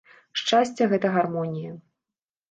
[0.43, 1.75] Шчасце– гэта гармонія